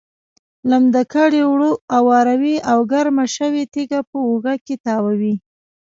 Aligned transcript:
لمده 0.69 1.03
کړې 1.13 1.41
اوړه 1.47 1.69
اواروي 1.97 2.55
او 2.71 2.77
ګرمه 2.91 3.25
شوې 3.35 3.63
تیږه 3.73 3.99
په 4.09 4.17
اوړو 4.27 4.53
کې 4.65 4.75
تاووي. 4.85 5.35